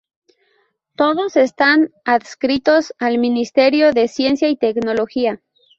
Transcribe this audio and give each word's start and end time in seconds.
Todos 0.95 1.35
están 1.35 1.91
adscritos 2.05 2.95
al 2.97 3.19
Ministerio 3.19 3.93
de 3.93 4.07
Ciencia 4.07 4.49
y 4.49 4.57
Tecnología. 4.57 5.43